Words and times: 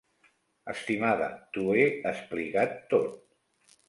Estimada, 0.71 1.27
t'ho 1.57 1.75
he 1.81 1.83
explicat 2.13 2.73
tot. 2.95 3.13